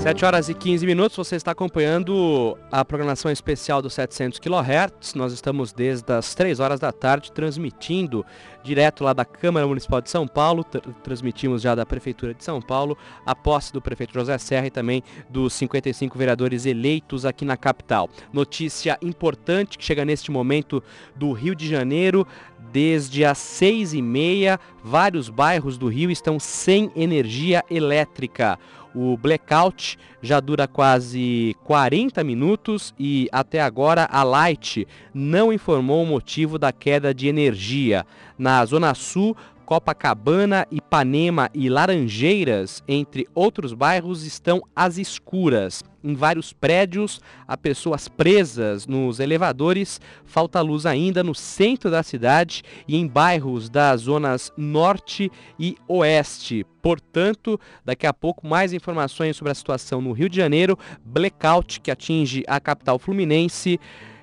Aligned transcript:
7 0.00 0.24
horas 0.24 0.48
e 0.48 0.54
15 0.54 0.86
minutos, 0.86 1.14
você 1.14 1.36
está 1.36 1.50
acompanhando 1.50 2.56
a 2.72 2.82
programação 2.82 3.30
especial 3.30 3.82
do 3.82 3.90
700 3.90 4.38
kHz. 4.38 5.12
Nós 5.14 5.30
estamos 5.30 5.74
desde 5.74 6.10
as 6.10 6.34
3 6.34 6.58
horas 6.58 6.80
da 6.80 6.90
tarde 6.90 7.30
transmitindo 7.30 8.24
direto 8.62 9.04
lá 9.04 9.12
da 9.12 9.26
Câmara 9.26 9.66
Municipal 9.66 10.00
de 10.00 10.08
São 10.08 10.26
Paulo, 10.26 10.64
tr 10.64 10.78
transmitimos 11.02 11.60
já 11.60 11.74
da 11.74 11.84
Prefeitura 11.84 12.32
de 12.32 12.42
São 12.42 12.62
Paulo, 12.62 12.96
a 13.26 13.34
posse 13.34 13.74
do 13.74 13.80
prefeito 13.82 14.14
José 14.14 14.38
Serra 14.38 14.68
e 14.68 14.70
também 14.70 15.02
dos 15.28 15.52
55 15.52 16.16
vereadores 16.16 16.64
eleitos 16.64 17.26
aqui 17.26 17.44
na 17.44 17.58
capital. 17.58 18.08
Notícia 18.32 18.98
importante 19.02 19.76
que 19.76 19.84
chega 19.84 20.02
neste 20.02 20.30
momento 20.30 20.82
do 21.14 21.30
Rio 21.32 21.54
de 21.54 21.68
Janeiro, 21.68 22.26
desde 22.72 23.22
as 23.24 23.36
seis 23.36 23.92
e 23.92 24.00
meia, 24.00 24.58
vários 24.82 25.28
bairros 25.28 25.76
do 25.76 25.88
Rio 25.88 26.10
estão 26.10 26.38
sem 26.38 26.90
energia 26.96 27.62
elétrica. 27.70 28.58
O 28.94 29.16
blackout 29.16 29.98
já 30.20 30.40
dura 30.40 30.66
quase 30.66 31.56
40 31.64 32.24
minutos 32.24 32.92
e 32.98 33.28
até 33.30 33.60
agora 33.60 34.08
a 34.10 34.22
Light 34.24 34.86
não 35.14 35.52
informou 35.52 36.02
o 36.02 36.06
motivo 36.06 36.58
da 36.58 36.72
queda 36.72 37.14
de 37.14 37.28
energia. 37.28 38.04
Na 38.36 38.64
Zona 38.64 38.92
Sul, 38.94 39.36
Copacabana, 39.70 40.66
Ipanema 40.68 41.48
e 41.54 41.68
Laranjeiras, 41.68 42.82
entre 42.88 43.28
outros 43.32 43.72
bairros, 43.72 44.24
estão 44.24 44.60
às 44.74 44.98
escuras. 44.98 45.84
Em 46.02 46.12
vários 46.12 46.52
prédios, 46.52 47.20
há 47.46 47.56
pessoas 47.56 48.08
presas 48.08 48.84
nos 48.88 49.20
elevadores, 49.20 50.00
falta 50.24 50.60
luz 50.60 50.86
ainda 50.86 51.22
no 51.22 51.36
centro 51.36 51.88
da 51.88 52.02
cidade 52.02 52.64
e 52.88 52.96
em 52.96 53.06
bairros 53.06 53.70
das 53.70 54.00
zonas 54.00 54.52
norte 54.56 55.30
e 55.56 55.76
oeste. 55.86 56.66
Portanto, 56.82 57.56
daqui 57.84 58.08
a 58.08 58.12
pouco 58.12 58.48
mais 58.48 58.72
informações 58.72 59.36
sobre 59.36 59.52
a 59.52 59.54
situação 59.54 60.00
no 60.00 60.10
Rio 60.10 60.28
de 60.28 60.36
Janeiro, 60.36 60.76
blackout 61.04 61.80
que 61.80 61.92
atinge 61.92 62.42
a 62.48 62.58
capital 62.58 62.98
fluminense. 62.98 63.78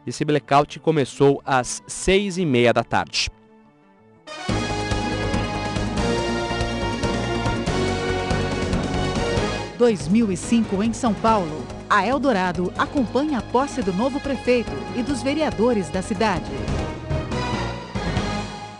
Esse 0.05 0.25
blackout 0.25 0.77
começou 0.81 1.41
às 1.45 1.81
seis 1.87 2.37
e 2.37 2.45
meia 2.45 2.73
da 2.73 2.83
tarde. 2.83 3.29
2005 9.77 10.83
em 10.83 10.91
São 10.91 11.13
Paulo. 11.13 11.65
A 11.89 12.05
Eldorado 12.05 12.73
acompanha 12.77 13.39
a 13.39 13.41
posse 13.41 13.81
do 13.81 13.93
novo 13.93 14.19
prefeito 14.19 14.71
e 14.95 15.03
dos 15.03 15.21
vereadores 15.21 15.89
da 15.89 16.01
cidade. 16.01 16.51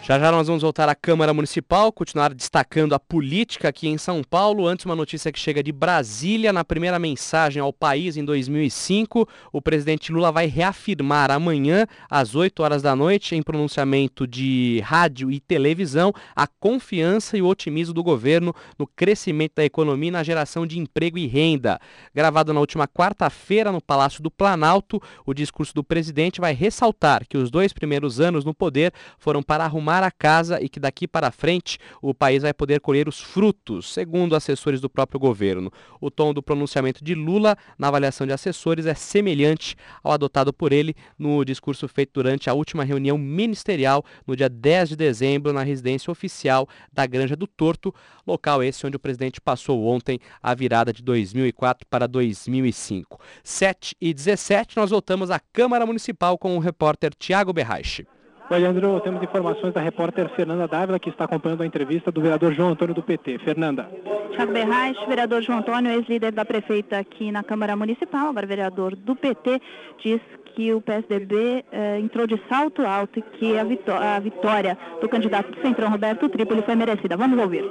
Já 0.08 0.18
já 0.18 0.32
nós 0.32 0.48
vamos 0.48 0.64
voltar 0.64 0.88
à 0.88 0.96
Câmara 0.96 1.34
Municipal, 1.34 1.92
continuar 1.92 2.34
destacando 2.34 2.96
a 2.96 3.00
política 3.00 3.68
aqui 3.68 3.90
em 3.90 3.98
São 3.98 4.24
Paulo. 4.24 4.66
Antes, 4.66 4.86
uma 4.86 4.96
notícia 4.96 5.34
que 5.34 5.38
chega 5.38 5.62
de 5.62 5.74
Brasília. 5.74 6.54
Na 6.54 6.64
primeira 6.64 6.98
mensagem 6.98 7.62
ao 7.62 7.74
país 7.74 8.16
em 8.16 8.24
2005, 8.24 9.28
o 9.52 9.62
presidente 9.62 10.14
Lula 10.14 10.32
vai 10.32 10.46
reafirmar 10.46 11.30
amanhã, 11.30 11.86
às 12.10 12.36
8 12.36 12.64
horas 12.64 12.82
da 12.82 12.96
noite, 12.96 13.36
em 13.36 13.44
pronunciamento 13.44 14.26
de 14.26 14.82
rádio 14.86 15.30
e 15.30 15.42
televisão, 15.42 16.14
a 16.34 16.48
confiança 16.48 17.38
e 17.38 17.42
o 17.42 17.48
otimismo 17.48 17.94
do 17.94 18.02
governo 18.02 18.56
no 18.80 18.88
crescimento 18.88 19.56
da 19.58 19.66
economia 19.66 20.08
e 20.08 20.12
na 20.12 20.24
geração 20.24 20.66
de 20.66 20.80
emprego 20.80 21.18
e 21.18 21.28
renda. 21.28 21.82
Gravado 22.16 22.54
na 22.54 22.62
última 22.62 22.88
quarta-feira 22.88 23.74
no 23.74 23.82
Palácio 23.82 24.24
do 24.24 24.32
Planalto, 24.32 25.02
o 25.26 25.34
discurso 25.34 25.76
do 25.76 25.84
presidente 25.84 26.40
vai 26.40 26.54
ressaltar 26.54 27.28
que 27.28 27.38
os 27.38 27.52
dois 27.52 27.74
primeiros 27.74 28.22
anos 28.22 28.46
no 28.46 28.54
poder 28.54 28.94
foram 29.20 29.44
para 29.44 29.66
arrumar 29.66 29.97
a 30.04 30.12
casa 30.12 30.62
e 30.62 30.70
que 30.70 30.80
daqui 30.80 31.08
para 31.08 31.32
frente 31.32 31.78
o 32.02 32.14
país 32.14 32.44
vai 32.44 32.54
poder 32.54 32.80
colher 32.80 33.08
os 33.08 33.20
frutos, 33.20 33.94
segundo 33.94 34.36
assessores 34.36 34.82
do 34.82 34.90
próprio 34.90 35.20
governo. 35.20 35.72
O 36.00 36.10
tom 36.10 36.34
do 36.34 36.44
pronunciamento 36.44 37.04
de 37.04 37.16
Lula 37.16 37.58
na 37.78 37.88
avaliação 37.88 38.26
de 38.26 38.34
assessores 38.34 38.86
é 38.86 38.94
semelhante 38.94 39.76
ao 40.04 40.12
adotado 40.12 40.54
por 40.54 40.72
ele 40.72 40.96
no 41.18 41.44
discurso 41.44 41.88
feito 41.88 42.12
durante 42.14 42.50
a 42.50 42.54
última 42.54 42.84
reunião 42.84 43.18
ministerial 43.18 44.04
no 44.26 44.36
dia 44.36 44.50
10 44.50 44.90
de 44.90 44.96
dezembro 44.96 45.54
na 45.54 45.64
residência 45.64 46.12
oficial 46.12 46.68
da 46.92 47.06
Granja 47.06 47.36
do 47.36 47.48
Torto, 47.48 47.94
local 48.26 48.64
esse 48.64 48.86
onde 48.86 48.96
o 48.96 49.00
presidente 49.00 49.40
passou 49.40 49.86
ontem 49.86 50.20
a 50.42 50.54
virada 50.54 50.92
de 50.92 51.04
2004 51.04 51.88
para 51.90 52.08
2005. 52.08 53.20
7 53.44 53.96
e 54.02 54.14
17 54.14 54.78
nós 54.78 54.90
voltamos 54.90 55.32
à 55.32 55.40
Câmara 55.40 55.86
Municipal 55.86 56.38
com 56.38 56.56
o 56.56 56.60
repórter 56.60 57.14
Tiago 57.14 57.54
Berraiche. 57.54 58.06
Leandro, 58.50 59.00
temos 59.02 59.22
informações 59.22 59.74
da 59.74 59.82
repórter 59.82 60.30
Fernanda 60.30 60.68
Dávila, 60.68 61.00
que 61.00 61.10
está 61.10 61.26
acompanhando 61.26 61.64
a 61.64 61.66
entrevista 61.66 62.12
do 62.12 62.22
vereador 62.22 62.54
João 62.54 62.70
Antônio 62.70 62.96
do 62.96 63.04
PT. 63.04 63.40
Fernanda. 63.40 63.90
Tiago 64.32 64.54
Berrais, 64.54 64.98
vereador 65.08 65.42
João 65.42 65.60
Antônio, 65.60 65.92
ex-líder 65.92 66.32
da 66.32 66.46
prefeita 66.46 66.98
aqui 66.98 67.32
na 67.32 67.44
Câmara 67.44 67.76
Municipal, 67.76 68.30
agora 68.30 68.48
vereador 68.48 68.96
do 68.96 69.16
PT, 69.16 69.62
diz 70.04 70.22
que 70.56 70.74
o 70.74 70.82
PSDB 70.82 71.66
eh, 71.72 72.00
entrou 72.00 72.26
de 72.26 72.42
salto 72.48 72.84
alto 72.84 73.20
e 73.20 73.22
que 73.22 73.58
a, 73.58 73.64
vitó 73.64 73.94
a, 73.94 74.20
vitória 74.20 74.78
do 75.02 75.10
candidato 75.10 75.52
do 75.52 75.62
Centrão, 75.62 75.90
Roberto 75.90 76.30
Trípoli, 76.30 76.62
foi 76.62 76.76
merecida. 76.76 77.18
Vamos 77.18 77.38
ouvir. 77.40 77.64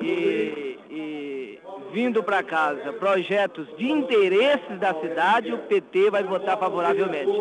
E, 0.00 0.78
e 0.90 1.58
vindo 1.92 2.22
para 2.22 2.42
casa 2.42 2.92
projetos 2.92 3.66
de 3.76 3.90
interesses 3.90 4.78
da 4.78 4.94
cidade, 4.94 5.52
o 5.52 5.58
PT 5.58 6.10
vai 6.10 6.22
votar 6.22 6.58
favoravelmente 6.58 7.32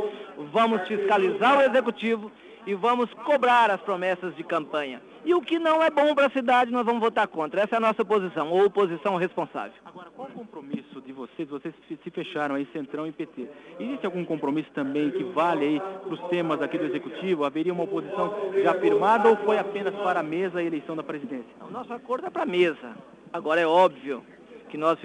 vamos 0.51 0.87
fiscalizar 0.87 1.59
o 1.59 1.61
executivo 1.61 2.31
e 2.65 2.75
vamos 2.75 3.11
cobrar 3.25 3.71
as 3.71 3.81
promessas 3.81 4.35
de 4.35 4.43
campanha. 4.43 5.01
E 5.23 5.35
o 5.35 5.41
que 5.41 5.59
não 5.59 5.83
é 5.83 5.89
bom 5.89 6.15
para 6.15 6.27
a 6.27 6.31
cidade, 6.31 6.71
nós 6.71 6.85
vamos 6.85 6.99
votar 6.99 7.27
contra. 7.27 7.61
Essa 7.61 7.75
é 7.75 7.77
a 7.77 7.81
nossa 7.81 8.03
posição, 8.03 8.49
ou 8.49 8.65
oposição 8.65 9.17
responsável. 9.17 9.73
Agora, 9.85 10.09
qual 10.15 10.27
o 10.27 10.31
compromisso 10.31 10.99
de 11.01 11.13
vocês? 11.13 11.47
Vocês 11.47 11.75
se 11.87 12.09
fecharam 12.09 12.55
aí, 12.55 12.67
Centrão 12.73 13.05
e 13.05 13.11
PT. 13.11 13.47
Existe 13.79 14.05
algum 14.05 14.25
compromisso 14.25 14.71
também 14.71 15.11
que 15.11 15.23
vale 15.25 15.65
aí 15.65 15.79
para 15.79 16.13
os 16.13 16.21
temas 16.29 16.61
aqui 16.61 16.77
do 16.77 16.85
Executivo? 16.85 17.45
Haveria 17.45 17.71
uma 17.71 17.83
oposição 17.83 18.33
já 18.63 18.73
firmada 18.73 19.29
ou 19.29 19.37
foi 19.37 19.59
apenas 19.59 19.93
para 19.95 20.21
a 20.21 20.23
mesa 20.23 20.59
a 20.59 20.63
eleição 20.63 20.95
da 20.95 21.03
presidência? 21.03 21.51
O 21.61 21.71
nosso 21.71 21.93
acordo 21.93 22.25
é 22.25 22.29
para 22.31 22.43
a 22.43 22.47
mesa. 22.47 22.97
Agora, 23.31 23.61
é 23.61 23.67
óbvio 23.67 24.23
que 24.69 24.77
nós 24.77 24.97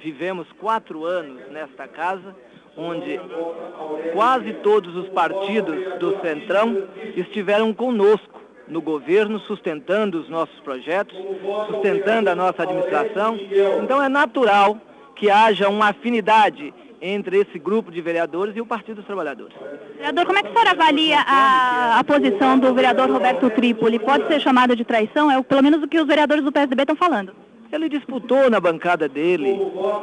vivemos 0.00 0.46
quatro 0.52 1.04
anos 1.04 1.50
nesta 1.50 1.88
casa 1.88 2.36
onde 2.76 3.20
quase 4.12 4.52
todos 4.54 4.94
os 4.96 5.08
partidos 5.08 5.98
do 5.98 6.20
Centrão 6.20 6.84
estiveram 7.16 7.72
conosco 7.72 8.40
no 8.68 8.82
governo, 8.82 9.38
sustentando 9.40 10.20
os 10.20 10.28
nossos 10.28 10.58
projetos, 10.60 11.16
sustentando 11.68 12.28
a 12.28 12.34
nossa 12.34 12.62
administração. 12.62 13.38
Então 13.82 14.02
é 14.02 14.08
natural 14.08 14.76
que 15.14 15.30
haja 15.30 15.68
uma 15.68 15.88
afinidade 15.88 16.74
entre 17.00 17.38
esse 17.38 17.58
grupo 17.58 17.90
de 17.90 18.00
vereadores 18.00 18.56
e 18.56 18.60
o 18.60 18.66
Partido 18.66 18.96
dos 18.96 19.06
Trabalhadores. 19.06 19.54
Vereador, 19.96 20.26
como 20.26 20.38
é 20.38 20.42
que 20.42 20.48
o 20.48 20.52
senhor 20.52 20.68
avalia 20.68 21.18
a, 21.20 21.98
a 21.98 22.04
posição 22.04 22.58
do 22.58 22.74
vereador 22.74 23.10
Roberto 23.10 23.48
Trípoli? 23.50 23.98
Pode 23.98 24.26
ser 24.26 24.40
chamada 24.40 24.74
de 24.74 24.84
traição? 24.84 25.30
É 25.30 25.40
pelo 25.42 25.62
menos 25.62 25.82
o 25.82 25.88
que 25.88 26.00
os 26.00 26.06
vereadores 26.06 26.44
do 26.44 26.52
PSDB 26.52 26.82
estão 26.82 26.96
falando. 26.96 27.32
Ele 27.72 27.88
disputou 27.88 28.48
na 28.48 28.60
bancada 28.60 29.08
dele, 29.08 29.58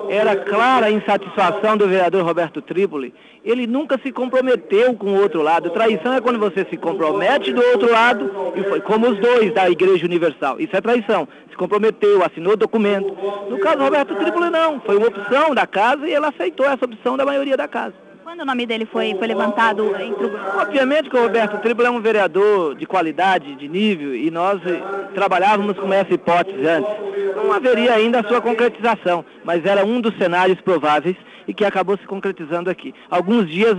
era 0.09 0.35
clara 0.35 0.87
a 0.87 0.91
insatisfação 0.91 1.77
do 1.77 1.87
vereador 1.87 2.23
Roberto 2.23 2.61
Trípoli. 2.61 3.13
Ele 3.43 3.65
nunca 3.65 3.99
se 4.03 4.11
comprometeu 4.11 4.93
com 4.95 5.07
o 5.07 5.21
outro 5.21 5.41
lado. 5.41 5.69
Traição 5.69 6.13
é 6.13 6.21
quando 6.21 6.39
você 6.39 6.65
se 6.69 6.77
compromete 6.77 7.51
do 7.53 7.61
outro 7.61 7.91
lado, 7.91 8.31
e 8.55 8.63
foi 8.63 8.81
como 8.81 9.09
os 9.09 9.19
dois 9.19 9.53
da 9.53 9.69
Igreja 9.69 10.05
Universal. 10.05 10.59
Isso 10.59 10.75
é 10.75 10.81
traição. 10.81 11.27
Se 11.49 11.55
comprometeu, 11.55 12.23
assinou 12.23 12.57
documento. 12.57 13.15
No 13.49 13.59
caso 13.59 13.77
do 13.77 13.83
Roberto 13.83 14.15
Trípoli, 14.15 14.49
não. 14.49 14.79
Foi 14.81 14.97
uma 14.97 15.07
opção 15.07 15.53
da 15.53 15.67
casa 15.67 16.07
e 16.07 16.13
ele 16.13 16.25
aceitou 16.25 16.65
essa 16.65 16.85
opção 16.85 17.15
da 17.15 17.25
maioria 17.25 17.55
da 17.55 17.67
casa. 17.67 18.02
Quando 18.33 18.41
o 18.41 18.45
nome 18.45 18.65
dele 18.65 18.87
foi, 18.87 19.13
foi 19.13 19.27
levantado 19.27 19.95
entre 19.95 20.25
o... 20.25 20.59
Obviamente 20.59 21.07
que 21.07 21.15
o 21.15 21.21
Roberto 21.21 21.61
Tribula 21.61 21.89
é 21.89 21.91
um 21.91 22.01
vereador 22.01 22.73
de 22.73 22.83
qualidade, 22.83 23.53
de 23.53 23.67
nível, 23.67 24.15
e 24.15 24.31
nós 24.31 24.59
eh, 24.65 24.81
trabalhávamos 25.13 25.77
com 25.77 25.93
essa 25.93 26.11
hipótese 26.11 26.65
antes. 26.65 26.91
Não 27.35 27.53
haveria 27.53 27.93
ainda 27.93 28.21
a 28.21 28.23
sua 28.23 28.41
concretização, 28.41 29.23
mas 29.43 29.63
era 29.63 29.85
um 29.85 30.01
dos 30.01 30.17
cenários 30.17 30.59
prováveis 30.61 31.15
e 31.47 31.53
que 31.53 31.63
acabou 31.63 31.95
se 31.95 32.07
concretizando 32.07 32.71
aqui. 32.71 32.91
Alguns 33.07 33.47
dias 33.47 33.77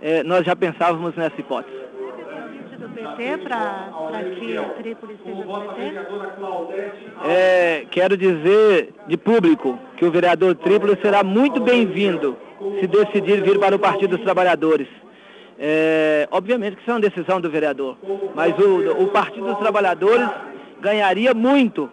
eh, 0.00 0.22
nós 0.22 0.46
já 0.46 0.54
pensávamos 0.54 1.16
nessa 1.16 1.40
hipótese. 1.40 1.76
Do 2.78 2.88
PT 2.90 3.38
para 3.38 3.90
que 4.38 4.58
o 4.58 4.64
Trípoli 4.74 5.18
seja 5.24 6.02
do 6.04 6.66
PT? 6.68 7.28
É, 7.28 7.84
quero 7.90 8.16
dizer 8.16 8.94
de 9.08 9.16
público 9.16 9.76
que 9.96 10.04
o 10.04 10.10
vereador 10.12 10.54
Trípoli 10.54 10.96
será 11.02 11.24
muito 11.24 11.60
bem-vindo 11.60 12.38
se 12.80 12.86
decidir 12.86 13.42
vir 13.42 13.58
para 13.58 13.76
o 13.76 13.78
Partido 13.78 14.16
dos 14.16 14.24
Trabalhadores. 14.24 14.88
É, 15.58 16.28
obviamente 16.30 16.76
que 16.76 16.82
isso 16.82 16.90
é 16.90 16.94
uma 16.94 17.00
decisão 17.00 17.40
do 17.40 17.50
vereador, 17.50 17.96
mas 18.34 18.56
o, 18.58 19.02
o 19.02 19.08
Partido 19.08 19.46
dos 19.46 19.58
Trabalhadores 19.58 20.28
ganharia 20.80 21.34
muito 21.34 21.90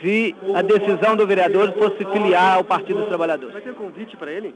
se 0.00 0.34
a 0.54 0.62
decisão 0.62 1.14
do 1.14 1.26
vereador 1.26 1.72
fosse 1.74 2.04
filiar 2.12 2.56
ao 2.56 2.64
Partido 2.64 3.00
dos 3.00 3.08
Trabalhadores. 3.08 3.52
Vai 3.52 3.62
ter 3.62 3.74
convite 3.74 4.16
para 4.16 4.32
ele? 4.32 4.54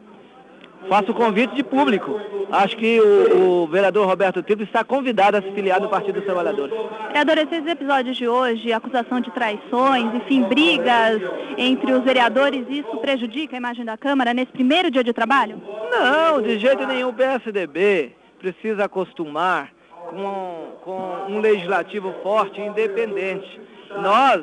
Faço 0.88 1.12
o 1.12 1.14
convite 1.14 1.54
de 1.54 1.62
público. 1.62 2.20
Acho 2.50 2.76
que 2.76 3.00
o, 3.00 3.62
o 3.62 3.66
vereador 3.66 4.06
Roberto 4.06 4.42
Tipo 4.42 4.62
está 4.62 4.82
convidado 4.84 5.36
a 5.36 5.42
se 5.42 5.50
filiar 5.52 5.80
do 5.80 5.88
Partido 5.88 6.16
dos 6.16 6.24
Trabalhadores. 6.24 6.74
Vereador, 7.08 7.38
esses 7.38 7.66
episódios 7.66 8.16
de 8.16 8.28
hoje, 8.28 8.72
acusação 8.72 9.20
de 9.20 9.30
traições, 9.30 10.14
enfim, 10.14 10.42
brigas 10.44 11.20
entre 11.56 11.92
os 11.92 12.02
vereadores, 12.02 12.66
isso 12.68 12.96
prejudica 12.98 13.56
a 13.56 13.58
imagem 13.58 13.84
da 13.84 13.96
Câmara 13.96 14.32
nesse 14.32 14.52
primeiro 14.52 14.90
dia 14.90 15.04
de 15.04 15.12
trabalho? 15.12 15.60
Não, 15.90 16.40
de 16.40 16.58
jeito 16.58 16.86
nenhum. 16.86 17.08
O 17.08 17.14
PSDB 17.14 18.12
precisa 18.38 18.84
acostumar 18.84 19.72
com, 20.10 20.72
com 20.82 21.32
um 21.32 21.40
legislativo 21.40 22.14
forte 22.22 22.60
e 22.60 22.66
independente. 22.66 23.60
Nós 24.00 24.42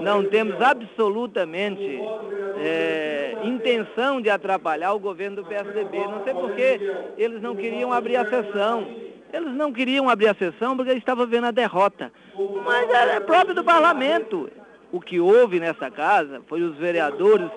não 0.00 0.22
temos 0.24 0.60
absolutamente 0.60 2.00
é, 2.60 3.17
intenção 3.44 4.20
de 4.20 4.30
atrapalhar 4.30 4.92
o 4.92 4.98
governo 4.98 5.36
do 5.36 5.44
PSDB. 5.44 5.98
Não 5.98 6.24
sei 6.24 6.34
porque 6.34 6.80
eles 7.16 7.40
não 7.42 7.54
queriam 7.54 7.92
abrir 7.92 8.16
a 8.16 8.28
sessão. 8.28 8.86
Eles 9.32 9.52
não 9.54 9.72
queriam 9.72 10.08
abrir 10.08 10.28
a 10.28 10.34
sessão 10.34 10.76
porque 10.76 10.90
eles 10.90 11.02
estavam 11.02 11.26
vendo 11.26 11.46
a 11.46 11.50
derrota. 11.50 12.12
Mas 12.64 12.88
é 12.90 13.20
próprio 13.20 13.54
do 13.54 13.64
parlamento. 13.64 14.50
O 14.90 15.00
que 15.00 15.20
houve 15.20 15.60
nessa 15.60 15.90
casa 15.90 16.42
foi 16.48 16.62
os 16.62 16.76
vereadores 16.76 17.50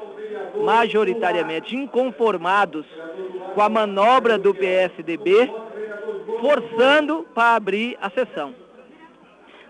majoritariamente 0.63 1.75
inconformados 1.75 2.85
com 3.53 3.61
a 3.61 3.69
manobra 3.69 4.37
do 4.37 4.53
PSDB, 4.53 5.51
forçando 6.41 7.25
para 7.33 7.55
abrir 7.55 7.97
a 8.01 8.09
sessão. 8.09 8.53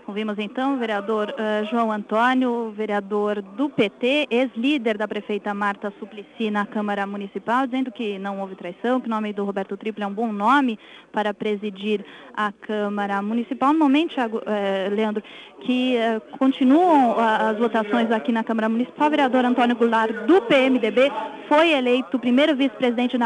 Ouvimos 0.04 0.36
então 0.36 0.74
o 0.74 0.78
vereador 0.78 1.30
uh, 1.30 1.64
João 1.70 1.92
Antônio, 1.92 2.72
vereador 2.72 3.40
do 3.40 3.70
PT, 3.70 4.26
ex-líder 4.30 4.98
da 4.98 5.06
prefeita 5.06 5.54
Marta 5.54 5.92
Suplicy 5.98 6.50
na 6.50 6.66
Câmara 6.66 7.06
Municipal, 7.06 7.66
dizendo 7.66 7.92
que 7.92 8.18
não 8.18 8.40
houve 8.40 8.56
traição, 8.56 9.00
que 9.00 9.06
o 9.06 9.10
nome 9.10 9.32
do 9.32 9.44
Roberto 9.44 9.76
Triplo 9.76 10.02
é 10.02 10.06
um 10.06 10.12
bom 10.12 10.32
nome 10.32 10.76
para 11.12 11.32
presidir 11.32 12.04
a 12.36 12.50
Câmara 12.50 13.22
Municipal. 13.22 13.72
No 13.72 13.78
momento, 13.78 14.16
uh, 14.18 14.92
Leandro, 14.92 15.22
que 15.60 15.96
uh, 15.96 16.36
continuam 16.36 17.16
as 17.18 17.56
votações 17.56 18.10
aqui 18.10 18.32
na 18.32 18.42
Câmara 18.42 18.68
Municipal, 18.68 19.06
o 19.06 19.10
vereador 19.10 19.44
Antônio 19.44 19.76
Goulart, 19.76 20.12
do 20.26 20.42
PMDB, 20.42 21.12
foi 21.48 21.70
eleito 21.70 22.18
primeiro 22.18 22.56
vice-presidente 22.56 23.16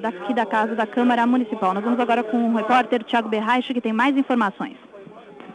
daqui 0.00 0.32
da 0.32 0.46
Casa 0.46 0.74
da 0.74 0.86
Câmara 0.86 1.26
Municipal. 1.26 1.74
Nós 1.74 1.84
vamos 1.84 2.00
agora 2.00 2.24
com 2.24 2.50
o 2.50 2.56
repórter 2.56 3.04
Thiago 3.04 3.28
Berraich, 3.28 3.74
que 3.74 3.80
tem 3.80 3.92
mais 3.92 4.16
informações. 4.16 4.83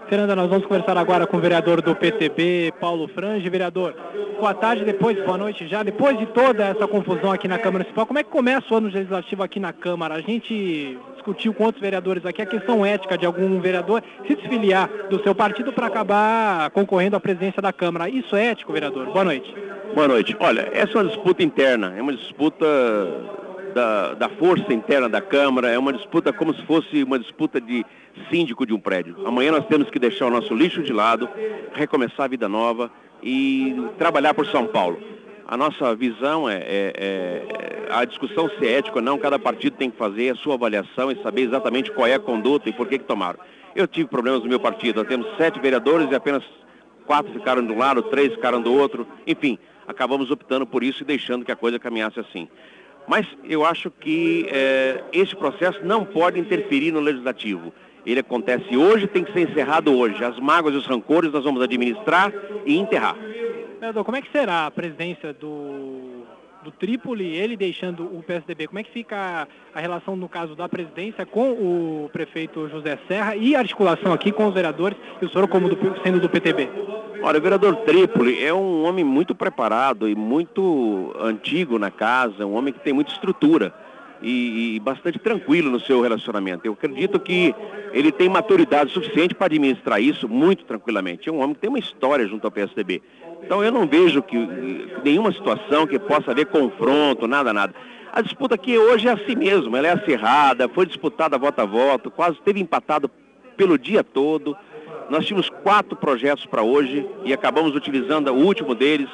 Fernanda, 0.10 0.36
nós 0.36 0.50
vamos 0.50 0.66
conversar 0.66 0.98
agora 0.98 1.28
com 1.28 1.38
o 1.38 1.40
vereador 1.40 1.84
do 1.84 1.96
PTB, 1.96 2.74
Paulo 2.82 3.08
Frange. 3.10 3.48
Vereador, 3.48 3.94
boa 4.40 4.56
tarde, 4.56 4.84
depois, 4.84 5.16
boa 5.24 5.38
noite 5.38 5.68
já. 5.68 5.84
Depois 5.84 6.18
de 6.18 6.26
toda 6.26 6.66
essa 6.66 6.88
confusão 6.88 7.32
aqui 7.32 7.48
na 7.48 7.60
Câmara 7.60 7.84
Municipal, 7.84 8.08
como 8.08 8.18
é 8.18 8.24
que 8.24 8.30
começa 8.32 8.74
o 8.74 8.78
ano 8.78 8.90
legislativo 8.90 9.44
aqui 9.44 9.60
na 9.60 9.72
Câmara? 9.72 10.16
A 10.16 10.22
gente 10.22 10.98
discutiu 11.14 11.54
com 11.54 11.66
outros 11.66 11.80
vereadores 11.80 12.26
aqui 12.26 12.42
a 12.42 12.46
questão 12.48 12.84
ética 12.84 13.20
de 13.20 13.26
algum 13.28 13.60
vereador 13.60 14.02
se 14.26 14.34
desfiliar 14.34 14.90
do 15.12 15.22
seu 15.22 15.36
partido 15.36 15.72
para 15.72 15.86
acabar 15.86 16.72
concorrendo 16.72 17.16
à 17.16 17.20
presidência 17.20 17.62
da 17.62 17.72
Câmara. 17.72 18.10
Isso 18.10 18.36
é 18.36 18.48
ético, 18.48 18.74
vereador? 18.74 19.12
Boa 19.12 19.24
noite. 19.24 19.56
Boa 19.94 20.08
noite. 20.08 20.36
Olha, 20.40 20.70
essa 20.74 20.98
é 20.98 21.02
uma 21.02 21.06
disputa 21.08 21.44
interna, 21.44 21.94
é 21.96 22.02
uma 22.02 22.14
disputa 22.14 22.66
da, 23.74 24.14
da 24.14 24.30
força 24.30 24.74
interna 24.74 25.08
da 25.08 25.22
Câmara, 25.22 25.70
é 25.70 25.78
uma 25.78 25.94
disputa 25.94 26.32
como 26.34 26.54
se 26.54 26.66
fosse 26.66 27.04
uma 27.04 27.20
disputa 27.20 27.60
de 27.60 27.86
síndico 28.30 28.66
de 28.66 28.74
um 28.74 28.80
prédio. 28.80 29.16
Amanhã 29.26 29.52
nós 29.52 29.66
temos 29.66 29.90
que 29.90 30.00
deixar 30.00 30.28
o 30.28 30.30
nosso 30.30 30.54
lixo 30.54 30.82
de 30.82 30.94
lado, 30.94 31.30
recomeçar 31.74 32.26
a 32.26 32.28
vida 32.28 32.50
nova 32.50 32.92
e 33.24 33.76
trabalhar 33.98 34.34
por 34.34 34.46
São 34.48 34.68
Paulo. 34.68 35.00
A 35.48 35.58
nossa 35.58 35.96
visão 35.96 36.48
é, 36.48 36.58
é, 36.58 36.94
é, 36.96 37.88
a 37.90 38.06
discussão 38.06 38.50
se 38.50 38.68
é 38.68 38.74
ética 38.78 38.98
ou 38.98 39.02
não, 39.02 39.18
cada 39.18 39.40
partido 39.40 39.76
tem 39.78 39.90
que 39.90 39.98
fazer 39.98 40.30
a 40.30 40.36
sua 40.36 40.54
avaliação 40.54 41.12
e 41.12 41.22
saber 41.24 41.42
exatamente 41.42 41.92
qual 41.92 42.06
é 42.06 42.14
a 42.14 42.20
conduta 42.20 42.70
e 42.70 42.74
por 42.74 42.88
que, 42.88 43.00
que 43.00 43.06
tomaram. 43.06 43.40
Eu 43.76 43.88
tive 43.88 44.08
problemas 44.08 44.44
no 44.44 44.50
meu 44.50 44.60
partido, 44.60 44.98
nós 44.98 45.08
temos 45.08 45.28
sete 45.38 45.60
vereadores 45.60 46.10
e 46.12 46.16
apenas 46.16 46.44
quatro 47.06 47.34
ficaram 47.34 47.66
de 47.66 47.72
um 47.72 47.78
lado, 47.80 48.04
três 48.04 48.32
ficaram 48.34 48.62
do 48.62 48.72
outro, 48.72 49.08
enfim, 49.26 49.58
acabamos 49.88 50.30
optando 50.30 50.68
por 50.68 50.84
isso 50.84 51.02
e 51.02 51.06
deixando 51.06 51.44
que 51.44 51.52
a 51.52 51.56
coisa 51.56 51.80
caminhasse 51.80 52.20
assim. 52.20 52.48
Mas 53.10 53.26
eu 53.44 53.66
acho 53.66 53.90
que 53.90 54.46
é, 54.52 55.04
esse 55.12 55.36
processo 55.36 55.84
não 55.84 56.06
pode 56.06 56.40
interferir 56.40 56.92
no 56.92 57.00
legislativo. 57.00 57.74
Ele 58.06 58.20
acontece 58.20 58.78
hoje, 58.78 59.08
tem 59.08 59.24
que 59.24 59.34
ser 59.34 59.50
encerrado 59.50 59.92
hoje. 59.92 60.24
As 60.24 60.38
mágoas 60.40 60.76
e 60.76 60.78
os 60.78 60.86
rancores 60.86 61.32
nós 61.32 61.44
vamos 61.44 61.60
administrar 61.60 62.32
e 62.68 62.78
enterrar. 62.78 63.16
Como 64.06 64.16
é 64.16 64.22
que 64.22 64.32
será 64.32 64.68
a 64.68 64.72
presidência 64.72 65.34
do 65.34 65.89
do 66.64 66.72
Trípoli, 66.72 67.36
ele 67.36 67.56
deixando 67.56 68.04
o 68.04 68.24
PSDB. 68.24 68.68
Como 68.68 68.80
é 68.80 68.84
que 68.84 68.92
fica 68.92 69.48
a 69.74 69.80
relação, 69.80 70.16
no 70.16 70.28
caso 70.28 70.56
da 70.56 70.68
presidência, 70.68 71.26
com 71.26 71.52
o 71.52 72.10
prefeito 72.12 72.68
José 72.70 72.98
Serra 73.08 73.36
e 73.36 73.56
a 73.56 73.60
articulação 73.60 74.12
aqui 74.14 74.32
com 74.32 74.48
os 74.48 74.54
vereadores 74.54 74.98
e 75.22 75.26
o 75.26 75.30
senhor 75.30 75.48
como 75.48 75.70
do, 75.70 75.78
sendo 76.04 76.20
do 76.20 76.30
PTB? 76.30 76.70
Olha, 77.22 77.38
o 77.38 77.42
vereador 77.42 77.76
Trípoli 77.78 78.44
é 78.44 78.54
um 78.54 78.86
homem 78.86 79.04
muito 79.04 79.36
preparado 79.36 80.08
e 80.08 80.16
muito 80.16 81.14
antigo 81.20 81.78
na 81.78 81.92
casa, 81.92 82.46
um 82.46 82.56
homem 82.56 82.74
que 82.74 82.80
tem 82.80 82.94
muita 82.94 83.12
estrutura. 83.12 83.74
E, 84.22 84.76
e, 84.76 84.80
bastante 84.82 85.18
tranquilo 85.18 85.72
no 85.72 85.80
seu 85.80 86.02
relacionamento. 86.02 86.66
Eu 86.66 86.74
acredito 86.74 87.18
que 87.22 87.56
ele 87.94 88.12
tem 88.12 88.28
maturidade 88.28 88.92
suficiente 88.92 89.34
para 89.34 89.46
administrar 89.46 90.02
isso 90.02 90.28
muito 90.28 90.66
tranquilamente. 90.66 91.30
É 91.30 91.32
um 91.32 91.40
homem 91.40 91.54
que 91.54 91.62
tem 91.62 91.70
uma 91.70 91.80
história 91.80 92.28
junto 92.28 92.46
ao 92.46 92.52
PSDB. 92.52 93.02
Então 93.42 93.64
eu 93.64 93.72
não 93.72 93.88
vejo 93.88 94.22
que 94.22 94.38
nenhuma 95.04 95.32
situação 95.32 95.88
que 95.88 95.98
possa 95.98 96.32
haver 96.32 96.48
confronto, 96.48 97.28
nada, 97.28 97.54
nada. 97.54 97.74
A 98.12 98.22
disputa 98.22 98.56
aqui 98.56 98.78
hoje 98.78 99.08
é 99.08 99.12
assim 99.12 99.36
mesmo, 99.36 99.78
ela 99.78 99.88
é 99.88 99.92
acirrada, 99.92 100.68
foi 100.68 100.86
disputada 100.86 101.38
voto 101.38 101.62
a 101.62 101.66
voto, 101.66 102.10
quase 102.10 102.38
teve 102.42 102.60
empatado 102.60 103.10
pelo 103.56 103.78
dia 103.78 104.04
todo. 104.04 104.58
Nós 105.10 105.26
tínhamos 105.26 105.50
quatro 105.50 105.96
projetos 105.96 106.46
para 106.46 106.64
hoje 106.64 107.08
e 107.24 107.34
acabamos 107.34 107.76
utilizando 107.76 108.30
o 108.30 108.36
último 108.36 108.74
deles, 108.74 109.10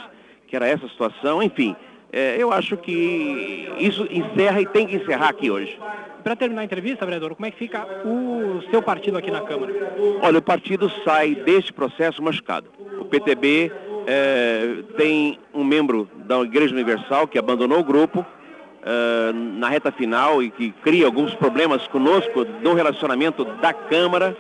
que 0.48 0.56
era 0.56 0.68
essa 0.68 0.88
situação. 0.88 1.44
Enfim, 1.44 1.76
é, 2.16 2.38
eu 2.40 2.54
acho 2.54 2.78
que 2.78 3.70
isso 3.78 4.08
encerra 4.10 4.62
e 4.62 4.66
tem 4.66 4.88
que 4.88 4.96
encerrar 4.96 5.28
aqui 5.28 5.52
hoje. 5.52 5.78
Para 6.24 6.34
terminar 6.34 6.62
a 6.62 6.64
entrevista, 6.64 7.06
vereador, 7.06 7.36
como 7.36 7.46
é 7.46 7.52
que 7.52 7.58
fica 7.58 7.86
o 8.06 8.62
seu 8.72 8.82
partido 8.82 9.18
aqui 9.18 9.30
na 9.30 9.42
Câmara? 9.42 9.74
Olha, 10.22 10.40
o 10.40 10.42
partido 10.42 10.90
sai 11.04 11.36
deste 11.36 11.74
processo 11.74 12.24
machucado. 12.24 12.70
O 13.02 13.04
PTB 13.04 13.70
é, 14.08 14.78
tem 14.96 15.38
um 15.54 15.62
membro 15.62 16.10
da 16.16 16.40
Igreja 16.40 16.74
Universal 16.74 17.28
que 17.28 17.38
abandonou 17.38 17.80
o 17.80 17.84
grupo 17.84 18.26
é, 18.82 19.34
na 19.34 19.68
reta 19.68 19.92
final 19.92 20.42
e 20.42 20.50
que 20.50 20.72
cria 20.84 21.06
alguns 21.06 21.36
problemas 21.36 21.86
conosco 21.88 22.46
no 22.64 22.74
relacionamento 22.74 23.44
da 23.44 23.74
Câmara. 23.74 24.38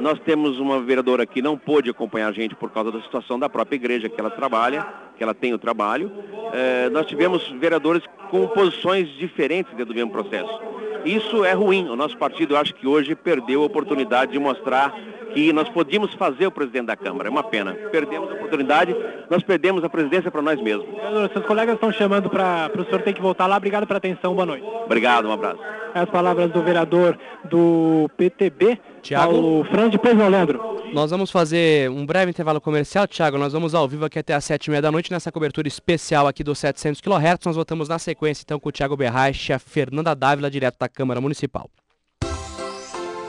Nós 0.00 0.18
temos 0.20 0.58
uma 0.58 0.80
vereadora 0.80 1.24
que 1.26 1.40
não 1.40 1.56
pôde 1.56 1.90
acompanhar 1.90 2.28
a 2.28 2.32
gente 2.32 2.54
por 2.54 2.70
causa 2.70 2.92
da 2.92 3.00
situação 3.00 3.38
da 3.38 3.48
própria 3.48 3.76
igreja 3.76 4.08
que 4.08 4.20
ela 4.20 4.30
trabalha, 4.30 4.86
que 5.16 5.22
ela 5.22 5.34
tem 5.34 5.54
o 5.54 5.58
trabalho. 5.58 6.10
É, 6.52 6.88
nós 6.90 7.06
tivemos 7.06 7.48
vereadores 7.58 8.02
com 8.30 8.46
posições 8.48 9.08
diferentes 9.10 9.72
dentro 9.72 9.92
do 9.92 9.94
mesmo 9.94 10.10
processo. 10.10 10.60
Isso 11.04 11.44
é 11.44 11.52
ruim. 11.52 11.88
O 11.88 11.96
nosso 11.96 12.16
partido, 12.16 12.54
eu 12.54 12.58
acho 12.58 12.74
que 12.74 12.86
hoje 12.86 13.14
perdeu 13.14 13.62
a 13.62 13.66
oportunidade 13.66 14.32
de 14.32 14.38
mostrar 14.38 14.94
que 15.34 15.52
nós 15.52 15.68
podíamos 15.68 16.14
fazer 16.14 16.46
o 16.46 16.50
presidente 16.50 16.86
da 16.86 16.96
Câmara. 16.96 17.28
É 17.28 17.30
uma 17.30 17.42
pena. 17.42 17.74
Perdemos 17.90 18.30
a 18.30 18.34
oportunidade, 18.34 18.96
nós 19.28 19.42
perdemos 19.42 19.84
a 19.84 19.88
presidência 19.90 20.30
para 20.30 20.40
nós 20.40 20.60
mesmos. 20.60 20.86
Seus 21.32 21.44
colegas 21.44 21.74
estão 21.74 21.92
chamando 21.92 22.30
para 22.30 22.70
o 22.78 22.84
senhor 22.84 23.02
ter 23.02 23.12
que 23.12 23.20
voltar 23.20 23.46
lá. 23.46 23.56
Obrigado 23.56 23.86
pela 23.86 23.98
atenção. 23.98 24.34
Boa 24.34 24.46
noite. 24.46 24.64
Obrigado, 24.84 25.28
um 25.28 25.32
abraço. 25.32 25.60
As 25.94 26.08
palavras 26.08 26.50
do 26.50 26.62
vereador 26.62 27.18
do 27.44 28.08
PTB, 28.16 28.80
Tiago. 29.04 29.32
Paulo 29.32 29.64
Fran 29.64 29.90
de 29.90 29.98
Pois 29.98 30.16
não, 30.16 30.28
Leandro. 30.28 30.60
Nós 30.94 31.10
vamos 31.10 31.30
fazer 31.30 31.90
um 31.90 32.06
breve 32.06 32.30
intervalo 32.30 32.60
comercial, 32.60 33.06
Thiago. 33.06 33.36
Nós 33.36 33.52
vamos 33.52 33.74
ao 33.74 33.86
vivo 33.86 34.06
aqui 34.06 34.18
até 34.18 34.32
às 34.32 34.44
sete 34.44 34.66
e 34.66 34.70
meia 34.70 34.80
da 34.80 34.90
noite 34.90 35.12
nessa 35.12 35.30
cobertura 35.30 35.68
especial 35.68 36.26
aqui 36.26 36.42
dos 36.42 36.58
700 36.58 37.02
kHz. 37.02 37.44
Nós 37.44 37.56
voltamos 37.56 37.88
na 37.88 37.98
sequência 37.98 38.42
então 38.44 38.58
com 38.58 38.70
o 38.70 38.72
Thiago 38.72 38.96
Berraich 38.96 39.50
e 39.50 39.52
a 39.52 39.58
Fernanda 39.58 40.14
Dávila, 40.14 40.50
direto 40.50 40.78
da 40.78 40.88
Câmara 40.88 41.20
Municipal. 41.20 41.68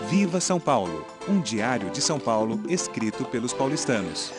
Viva 0.10 0.40
São 0.40 0.60
Paulo, 0.60 1.06
um 1.28 1.42
diário 1.42 1.90
de 1.90 2.00
São 2.00 2.20
Paulo 2.20 2.62
escrito 2.70 3.26
pelos 3.26 3.52
paulistanos. 3.52 4.32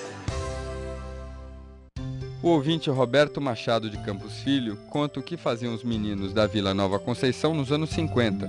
O 2.43 2.49
ouvinte 2.49 2.89
Roberto 2.89 3.41
Machado 3.41 3.91
de 3.91 3.99
Campos 3.99 4.39
Filho 4.39 4.77
conta 4.89 5.19
o 5.19 5.23
que 5.23 5.37
faziam 5.37 5.75
os 5.75 5.83
meninos 5.83 6.33
da 6.33 6.47
Vila 6.47 6.73
Nova 6.73 6.99
Conceição 6.99 7.53
nos 7.53 7.73
anos 7.73 7.91
50. 7.91 8.49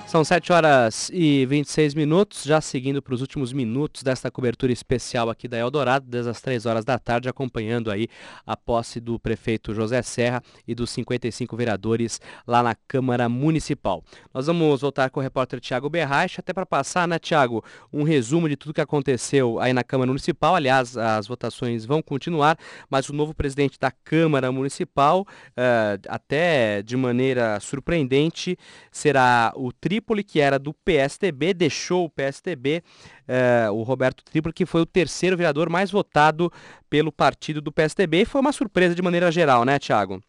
São 0.06 0.22
7 0.22 0.52
horas 0.52 1.10
e 1.12 1.44
26 1.46 1.92
minutos, 1.92 2.44
já 2.44 2.60
seguindo 2.60 3.02
para 3.02 3.12
os 3.12 3.20
últimos 3.20 3.52
minutos 3.52 4.04
desta 4.04 4.30
cobertura 4.30 4.72
especial 4.72 5.28
aqui 5.28 5.48
da 5.48 5.58
Eldorado, 5.58 6.06
desde 6.08 6.30
as 6.30 6.40
3 6.40 6.64
horas 6.64 6.84
da 6.84 6.96
tarde, 6.96 7.28
acompanhando 7.28 7.90
aí 7.90 8.06
a 8.46 8.56
posse 8.56 9.00
do 9.00 9.18
prefeito 9.18 9.74
José 9.74 10.00
Serra 10.02 10.40
e 10.66 10.76
dos 10.76 10.90
55 10.90 11.56
vereadores 11.56 12.20
lá 12.46 12.62
na 12.62 12.76
Câmara 12.86 13.28
Municipal. 13.28 14.00
Nós 14.32 14.46
vamos 14.46 14.80
voltar 14.80 15.10
com 15.10 15.18
o 15.18 15.22
repórter 15.22 15.58
Tiago 15.58 15.90
Berraich, 15.90 16.38
até 16.38 16.52
para 16.52 16.64
passar, 16.64 17.08
né, 17.08 17.18
Tiago, 17.18 17.64
um 17.92 18.04
resumo 18.04 18.48
de 18.48 18.54
tudo 18.54 18.72
que 18.72 18.80
aconteceu 18.80 19.58
aí 19.58 19.72
na 19.72 19.82
Câmara 19.82 20.06
Municipal. 20.06 20.54
Aliás, 20.54 20.96
as 20.96 21.26
votações 21.26 21.84
vão 21.84 22.00
continuar, 22.00 22.56
mas 22.88 23.08
o 23.08 23.12
novo 23.12 23.34
presidente 23.34 23.76
da 23.76 23.90
Câmara 23.90 24.52
Municipal, 24.52 25.22
uh, 25.22 26.00
até 26.08 26.80
de 26.80 26.96
maneira 26.96 27.58
surpreendente, 27.58 28.56
será 28.92 29.52
o 29.56 29.72
triplo 29.72 29.95
Trípoli, 29.96 30.22
que 30.22 30.40
era 30.40 30.58
do 30.58 30.74
PSTB, 30.74 31.54
deixou 31.54 32.04
o 32.04 32.10
PSTB, 32.10 32.82
eh, 33.26 33.68
o 33.70 33.82
Roberto 33.82 34.22
Trípoli, 34.22 34.52
que 34.52 34.66
foi 34.66 34.82
o 34.82 34.86
terceiro 34.86 35.36
vereador 35.36 35.70
mais 35.70 35.90
votado 35.90 36.52
pelo 36.90 37.10
partido 37.10 37.60
do 37.62 37.72
PSTB. 37.72 38.22
E 38.22 38.24
foi 38.26 38.40
uma 38.40 38.52
surpresa 38.52 38.94
de 38.94 39.02
maneira 39.02 39.32
geral, 39.32 39.64
né, 39.64 39.78
Tiago? 39.78 40.20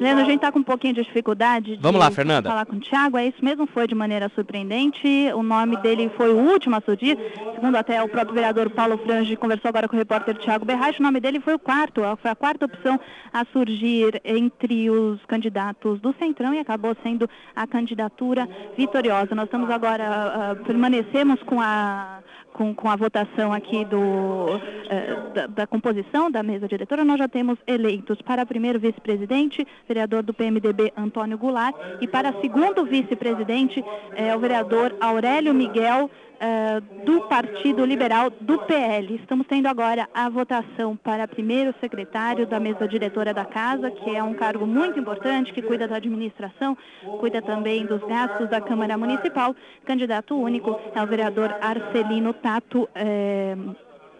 Leandro, 0.00 0.22
a 0.22 0.26
gente 0.26 0.36
está 0.36 0.50
com 0.50 0.58
um 0.58 0.62
pouquinho 0.64 0.94
de 0.94 1.02
dificuldade 1.02 1.76
de 1.76 1.82
Vamos 1.82 2.00
lá, 2.00 2.10
Fernanda. 2.10 2.48
falar 2.48 2.66
com 2.66 2.76
o 2.76 2.80
Thiago. 2.80 3.16
É 3.16 3.26
isso 3.26 3.44
mesmo, 3.44 3.66
foi 3.66 3.86
de 3.86 3.94
maneira 3.94 4.30
surpreendente. 4.34 5.08
O 5.34 5.42
nome 5.42 5.76
dele 5.78 6.10
foi 6.16 6.32
o 6.32 6.36
último 6.36 6.76
a 6.76 6.80
surgir. 6.80 7.16
Segundo 7.54 7.76
até 7.76 8.02
o 8.02 8.08
próprio 8.08 8.34
vereador 8.34 8.70
Paulo 8.70 8.98
Frange 8.98 9.36
conversou 9.36 9.68
agora 9.68 9.88
com 9.88 9.96
o 9.96 9.98
repórter 9.98 10.36
Thiago 10.38 10.64
Berraich, 10.64 11.00
o 11.00 11.02
nome 11.02 11.20
dele 11.20 11.40
foi 11.40 11.54
o 11.54 11.58
quarto, 11.58 12.02
foi 12.20 12.30
a 12.30 12.34
quarta 12.34 12.66
opção 12.66 12.98
a 13.32 13.44
surgir 13.46 14.20
entre 14.24 14.90
os 14.90 15.24
candidatos 15.26 16.00
do 16.00 16.14
Centrão 16.18 16.52
e 16.54 16.58
acabou 16.58 16.96
sendo 17.02 17.28
a 17.54 17.66
candidatura 17.66 18.48
vitoriosa. 18.76 19.34
Nós 19.34 19.46
estamos 19.46 19.70
agora, 19.70 20.56
uh, 20.58 20.64
permanecemos 20.64 21.42
com 21.42 21.60
a 21.60 22.20
com, 22.54 22.72
com 22.72 22.88
a 22.88 22.96
votação 22.96 23.52
aqui 23.52 23.84
do, 23.84 23.98
uh, 23.98 25.34
da, 25.34 25.46
da, 25.48 25.66
composição 25.66 26.30
da 26.30 26.42
mesa 26.42 26.66
diretora, 26.68 27.04
nós 27.04 27.18
já 27.18 27.28
temos 27.28 27.58
eleitos 27.66 28.22
para 28.22 28.46
primeiro 28.46 28.78
vice-presidente, 28.78 29.66
vereador 29.86 30.22
do 30.22 30.32
PMDB 30.32 30.92
Antônio 30.96 31.36
Goulart, 31.36 31.74
e 32.00 32.06
para 32.06 32.32
segundo 32.40 32.86
vice-presidente, 32.86 33.84
é, 34.14 34.34
o 34.34 34.38
vereador 34.38 34.94
Aurélio 35.00 35.52
Miguel, 35.52 36.08
Do 37.04 37.22
Partido 37.22 37.84
Liberal 37.84 38.30
do 38.30 38.58
PL. 38.60 39.14
Estamos 39.16 39.46
tendo 39.46 39.66
agora 39.66 40.08
a 40.12 40.28
votação 40.28 40.96
para 40.96 41.28
primeiro 41.28 41.74
secretário 41.80 42.46
da 42.46 42.58
mesa 42.60 42.86
diretora 42.88 43.32
da 43.32 43.44
casa, 43.44 43.90
que 43.90 44.14
é 44.14 44.22
um 44.22 44.34
cargo 44.34 44.66
muito 44.66 44.98
importante, 44.98 45.52
que 45.52 45.62
cuida 45.62 45.86
da 45.86 45.96
administração, 45.96 46.76
cuida 47.20 47.40
também 47.40 47.86
dos 47.86 48.00
gastos 48.02 48.48
da 48.50 48.60
Câmara 48.60 48.96
Municipal. 48.98 49.54
Candidato 49.84 50.36
único 50.36 50.78
é 50.94 51.02
o 51.02 51.06
vereador 51.06 51.54
Arcelino 51.60 52.32
Tato. 52.32 52.88
Eh, 52.94 53.56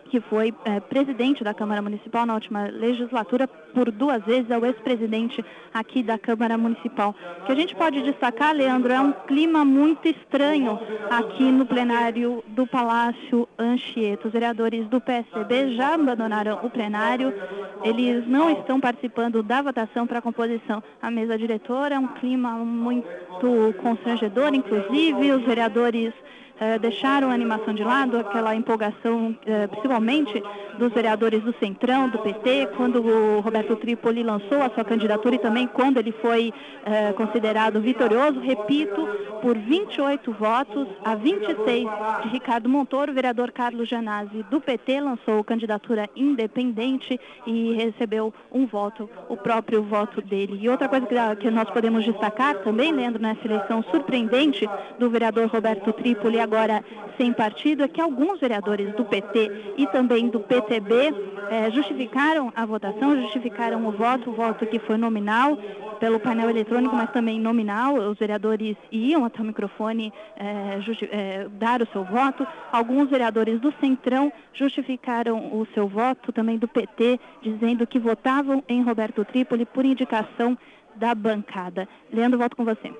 que 0.04 0.20
foi 0.20 0.54
é, 0.64 0.80
presidente 0.80 1.42
da 1.42 1.54
Câmara 1.54 1.82
Municipal 1.82 2.24
na 2.26 2.34
última 2.34 2.64
legislatura, 2.66 3.46
por 3.48 3.90
duas 3.90 4.22
vezes 4.24 4.50
é 4.50 4.56
o 4.56 4.64
ex-presidente 4.64 5.44
aqui 5.72 6.02
da 6.02 6.18
Câmara 6.18 6.56
Municipal. 6.56 7.14
O 7.40 7.46
que 7.46 7.52
a 7.52 7.54
gente 7.54 7.74
pode 7.74 8.02
destacar, 8.02 8.54
Leandro, 8.54 8.92
é 8.92 9.00
um 9.00 9.12
clima 9.12 9.64
muito 9.64 10.06
estranho 10.06 10.78
aqui 11.10 11.44
no 11.50 11.66
plenário 11.66 12.44
do 12.48 12.66
Palácio 12.66 13.48
Anchieta. 13.58 14.28
Os 14.28 14.32
vereadores 14.32 14.86
do 14.88 15.00
PSDB 15.00 15.74
já 15.74 15.94
abandonaram 15.94 16.60
o 16.62 16.70
plenário, 16.70 17.34
eles 17.82 18.26
não 18.28 18.50
estão 18.50 18.78
participando 18.78 19.42
da 19.42 19.62
votação 19.62 20.06
para 20.06 20.18
a 20.18 20.22
composição. 20.22 20.82
A 21.02 21.10
mesa 21.10 21.36
diretora 21.36 21.96
é 21.96 21.98
um 21.98 22.08
clima 22.08 22.50
muito 22.52 23.74
constrangedor, 23.82 24.54
inclusive 24.54 25.32
os 25.32 25.42
vereadores 25.42 26.12
eh, 26.60 26.78
deixaram 26.78 27.30
a 27.30 27.34
animação 27.34 27.74
de 27.74 27.82
lado, 27.82 28.16
aquela 28.16 28.54
empolgação, 28.54 29.36
eh, 29.44 29.66
principalmente 29.66 30.42
dos 30.78 30.92
vereadores 30.92 31.42
do 31.42 31.52
Centrão, 31.58 32.08
do 32.08 32.18
PT, 32.18 32.68
quando 32.76 33.02
o 33.02 33.40
Roberto 33.40 33.74
Tripoli 33.76 34.22
lançou 34.22 34.62
a 34.62 34.70
sua 34.70 34.84
candidatura 34.84 35.34
e 35.34 35.38
também 35.38 35.66
quando 35.66 35.98
ele 35.98 36.12
foi 36.12 36.52
eh, 36.84 37.12
considerado 37.14 37.80
vitorioso, 37.80 38.38
repito, 38.38 39.06
por 39.42 39.58
28 39.58 40.32
votos 40.32 40.86
a 41.04 41.14
26 41.14 41.88
de 42.22 42.28
Ricardo 42.28 42.68
Montoro, 42.68 43.10
o 43.10 43.14
vereador 43.14 43.50
Carlos 43.50 43.88
Janazzi 43.88 44.44
do 44.50 44.60
PT 44.60 45.00
lançou 45.00 45.42
candidatura 45.42 46.08
independente 46.14 47.18
e 47.46 47.72
recebeu 47.72 48.32
um 48.52 48.66
voto, 48.66 49.10
o 49.28 49.36
próprio 49.36 49.82
voto 49.82 50.22
dele. 50.22 50.58
E 50.60 50.68
outra 50.68 50.88
coisa 50.88 51.06
que 51.36 51.50
nós 51.50 51.68
podemos 51.70 52.04
destacar 52.04 52.56
também, 52.58 52.92
lendo 52.92 53.18
nessa 53.18 53.44
eleição 53.44 53.82
surpreendente 53.90 54.68
do 54.98 55.10
vereador 55.10 55.48
Roberto 55.48 55.92
Tripoli, 55.92 56.43
agora 56.44 56.84
sem 57.16 57.32
partido, 57.32 57.82
é 57.82 57.88
que 57.88 58.00
alguns 58.00 58.40
vereadores 58.40 58.94
do 58.94 59.04
PT 59.04 59.74
e 59.76 59.86
também 59.88 60.28
do 60.28 60.40
PTB 60.40 61.14
eh, 61.50 61.70
justificaram 61.70 62.52
a 62.54 62.66
votação, 62.66 63.20
justificaram 63.22 63.86
o 63.86 63.92
voto, 63.92 64.30
o 64.30 64.32
voto 64.32 64.66
que 64.66 64.78
foi 64.78 64.96
nominal 64.96 65.56
pelo 66.00 66.18
painel 66.18 66.50
eletrônico, 66.50 66.94
mas 66.94 67.10
também 67.12 67.40
nominal. 67.40 67.94
Os 67.94 68.18
vereadores 68.18 68.76
iam 68.90 69.24
até 69.24 69.40
o 69.40 69.44
microfone 69.44 70.12
eh, 70.36 70.80
eh, 71.10 71.46
dar 71.52 71.82
o 71.82 71.86
seu 71.86 72.04
voto. 72.04 72.46
Alguns 72.72 73.08
vereadores 73.08 73.60
do 73.60 73.72
Centrão 73.80 74.32
justificaram 74.52 75.54
o 75.54 75.66
seu 75.72 75.86
voto, 75.86 76.32
também 76.32 76.58
do 76.58 76.68
PT, 76.68 77.20
dizendo 77.42 77.86
que 77.86 77.98
votavam 77.98 78.62
em 78.68 78.82
Roberto 78.82 79.24
Trípoli 79.24 79.64
por 79.64 79.84
indicação 79.84 80.58
da 80.96 81.14
bancada. 81.14 81.88
Leandro, 82.12 82.38
volto 82.38 82.56
com 82.56 82.64
você. 82.64 82.92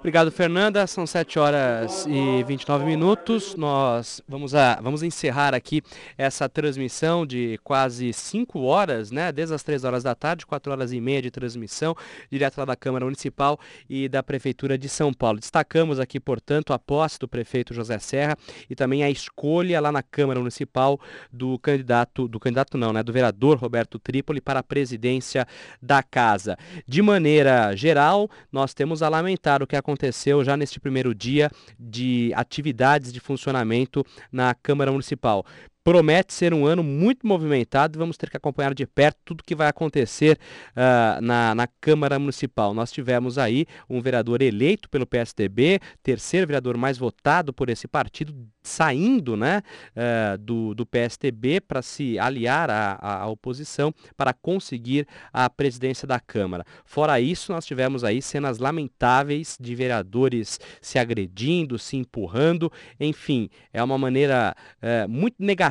Obrigado, 0.00 0.32
Fernanda. 0.32 0.86
São 0.86 1.06
7 1.06 1.38
horas 1.38 2.06
e 2.06 2.42
29 2.44 2.86
minutos. 2.86 3.54
Nós 3.54 4.22
vamos, 4.26 4.54
a, 4.54 4.80
vamos 4.80 5.02
encerrar 5.02 5.54
aqui 5.54 5.82
essa 6.16 6.48
transmissão 6.48 7.26
de 7.26 7.60
quase 7.62 8.10
5 8.10 8.60
horas, 8.62 9.10
né? 9.10 9.30
Desde 9.30 9.54
as 9.54 9.62
3 9.62 9.84
horas 9.84 10.02
da 10.02 10.14
tarde, 10.14 10.46
4 10.46 10.72
horas 10.72 10.90
e 10.90 11.00
meia 11.02 11.20
de 11.20 11.30
transmissão, 11.30 11.94
direto 12.32 12.56
lá 12.56 12.64
da 12.64 12.74
Câmara 12.74 13.04
Municipal 13.04 13.60
e 13.90 14.08
da 14.08 14.22
Prefeitura 14.22 14.78
de 14.78 14.88
São 14.88 15.12
Paulo. 15.12 15.38
Destacamos 15.38 16.00
aqui, 16.00 16.18
portanto, 16.18 16.72
a 16.72 16.78
posse 16.78 17.18
do 17.18 17.28
prefeito 17.28 17.74
José 17.74 17.98
Serra 17.98 18.38
e 18.70 18.74
também 18.74 19.04
a 19.04 19.10
escolha 19.10 19.82
lá 19.82 19.92
na 19.92 20.02
Câmara 20.02 20.40
Municipal 20.40 20.98
do 21.30 21.58
candidato, 21.58 22.26
do 22.26 22.40
candidato 22.40 22.78
não, 22.78 22.94
né? 22.94 23.02
Do 23.02 23.12
vereador 23.12 23.58
Roberto 23.58 23.98
Trípoli 23.98 24.40
para 24.40 24.60
a 24.60 24.62
presidência 24.62 25.46
da 25.80 26.02
casa. 26.02 26.56
De 26.88 27.02
maneira 27.02 27.76
geral, 27.76 28.30
nós 28.50 28.72
temos 28.72 29.02
a 29.02 29.08
lamentar 29.10 29.62
o 29.62 29.66
que 29.66 29.76
aconteceu 29.76 29.89
aconteceu 29.90 30.44
já 30.44 30.56
neste 30.56 30.78
primeiro 30.78 31.14
dia 31.14 31.50
de 31.78 32.32
atividades 32.34 33.12
de 33.12 33.20
funcionamento 33.20 34.04
na 34.30 34.54
Câmara 34.54 34.92
Municipal 34.92 35.44
promete 35.82 36.34
ser 36.34 36.52
um 36.52 36.66
ano 36.66 36.82
muito 36.82 37.26
movimentado 37.26 37.96
e 37.96 37.98
vamos 37.98 38.16
ter 38.16 38.30
que 38.30 38.36
acompanhar 38.36 38.74
de 38.74 38.86
perto 38.86 39.18
tudo 39.24 39.44
que 39.44 39.54
vai 39.54 39.68
acontecer 39.68 40.38
uh, 40.72 41.20
na, 41.20 41.54
na 41.54 41.66
Câmara 41.80 42.18
Municipal. 42.18 42.74
Nós 42.74 42.92
tivemos 42.92 43.38
aí 43.38 43.66
um 43.88 44.00
vereador 44.00 44.42
eleito 44.42 44.88
pelo 44.90 45.06
PSDB, 45.06 45.80
terceiro 46.02 46.46
vereador 46.46 46.76
mais 46.76 46.98
votado 46.98 47.52
por 47.52 47.70
esse 47.70 47.88
partido, 47.88 48.34
saindo 48.62 49.36
né, 49.36 49.62
uh, 49.96 50.38
do, 50.38 50.74
do 50.74 50.84
PSDB 50.84 51.60
para 51.60 51.80
se 51.80 52.18
aliar 52.18 52.70
à, 52.70 52.98
à, 53.00 53.26
oposição 53.26 53.92
para 54.16 54.34
conseguir 54.34 55.06
a 55.32 55.48
presidência 55.48 56.06
da 56.06 56.20
Câmara. 56.20 56.64
Fora 56.84 57.20
isso, 57.20 57.52
nós 57.52 57.64
tivemos 57.64 58.04
aí 58.04 58.20
cenas 58.20 58.58
lamentáveis 58.58 59.56
de 59.58 59.74
vereadores 59.74 60.60
se 60.80 60.98
agredindo, 60.98 61.78
se 61.78 61.96
empurrando, 61.96 62.70
enfim, 62.98 63.48
é 63.72 63.82
uma 63.82 63.96
maneira 63.96 64.54
uh, 64.82 65.08
muito 65.08 65.36
negativa 65.38 65.69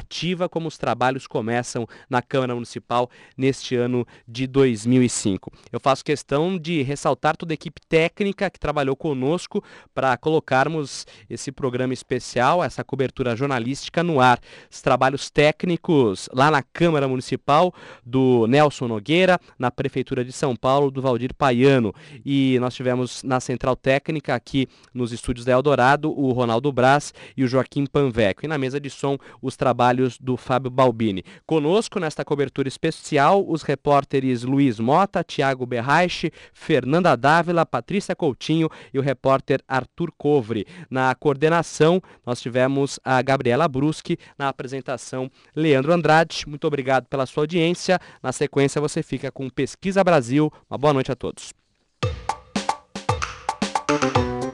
como 0.50 0.68
os 0.68 0.78
trabalhos 0.78 1.28
começam 1.28 1.88
na 2.10 2.22
Câmara 2.22 2.54
Municipal 2.54 3.10
neste 3.38 3.76
ano 3.76 4.06
de 4.28 4.46
2005. 4.48 5.52
Eu 5.72 5.80
faço 5.80 6.04
questão 6.04 6.58
de 6.58 6.82
ressaltar 6.82 7.36
toda 7.36 7.54
a 7.54 7.56
equipe 7.56 7.82
técnica 7.88 8.50
que 8.50 8.60
trabalhou 8.60 8.96
conosco 8.96 9.64
para 9.94 10.16
colocarmos 10.18 11.06
esse 11.30 11.52
programa 11.52 11.94
especial, 11.94 12.64
essa 12.64 12.84
cobertura 12.84 13.36
jornalística 13.36 14.04
no 14.04 14.20
ar. 14.20 14.40
Os 14.72 14.82
trabalhos 14.82 15.30
técnicos 15.30 16.30
lá 16.34 16.52
na 16.52 16.62
Câmara 16.62 17.08
Municipal 17.08 17.74
do 18.06 18.48
Nelson 18.48 18.88
Nogueira, 18.88 19.40
na 19.58 19.72
Prefeitura 19.72 20.24
de 20.24 20.32
São 20.32 20.56
Paulo 20.56 20.92
do 20.92 21.02
Valdir 21.02 21.34
Paiano. 21.34 21.94
E 22.26 22.58
nós 22.60 22.74
tivemos 22.74 23.24
na 23.24 23.40
Central 23.40 23.76
Técnica 23.76 24.36
aqui 24.36 24.68
nos 24.94 25.12
estúdios 25.12 25.46
da 25.46 25.52
Eldorado 25.52 26.12
o 26.12 26.32
Ronaldo 26.32 26.72
Braz 26.72 27.14
e 27.36 27.44
o 27.44 27.48
Joaquim 27.48 27.86
Panveco. 27.86 28.46
E 28.46 28.48
na 28.48 28.58
mesa 28.58 28.80
de 28.80 28.90
som 28.90 29.18
os 29.42 29.56
trabalhos 29.56 29.89
trabalhos 29.90 30.18
do 30.20 30.38
Fábio 30.38 30.70
Balbini. 30.70 31.24
Conosco 31.46 32.00
nesta 32.00 32.24
cobertura 32.24 32.68
especial 32.68 33.44
os 33.48 33.64
repórteres 33.64 34.44
Luiz 34.44 34.80
Mota, 34.80 35.24
Tiago 35.24 35.66
Berraiche, 35.66 36.32
Fernanda 36.54 37.16
Dávila, 37.16 37.66
Patrícia 37.66 38.16
Coutinho 38.16 38.70
e 38.94 39.00
o 39.00 39.02
repórter 39.02 39.62
Arthur 39.68 40.12
Covre. 40.18 40.68
Na 40.90 41.14
coordenação 41.16 42.02
nós 42.26 42.40
tivemos 42.40 43.00
a 43.04 43.22
Gabriela 43.22 43.68
Bruschi, 43.68 44.18
na 44.38 44.50
apresentação 44.50 45.30
Leandro 45.56 45.92
Andrade. 45.92 46.44
Muito 46.48 46.68
obrigado 46.68 47.08
pela 47.08 47.26
sua 47.26 47.44
audiência. 47.44 48.00
Na 48.22 48.32
sequência 48.32 48.80
você 48.80 49.02
fica 49.02 49.32
com 49.32 49.50
Pesquisa 49.50 50.04
Brasil. 50.04 50.52
Uma 50.70 50.78
boa 50.78 50.94
noite 50.94 51.12
a 51.12 51.16
todos. 51.16 51.52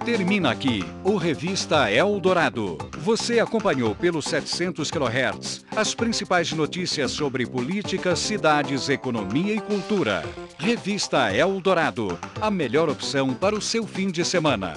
Termina 0.05 0.51
aqui 0.51 0.85
o 1.03 1.17
Revista 1.17 1.91
Eldorado. 1.91 2.77
Você 2.99 3.39
acompanhou 3.39 3.95
pelos 3.95 4.25
700 4.25 4.91
kHz 4.91 5.65
as 5.75 5.95
principais 5.95 6.53
notícias 6.53 7.09
sobre 7.09 7.43
política, 7.47 8.15
cidades, 8.15 8.87
economia 8.87 9.55
e 9.55 9.59
cultura. 9.59 10.23
Revista 10.59 11.35
Eldorado, 11.35 12.19
a 12.39 12.51
melhor 12.51 12.87
opção 12.87 13.33
para 13.33 13.55
o 13.55 13.61
seu 13.61 13.87
fim 13.87 14.11
de 14.11 14.23
semana. 14.23 14.75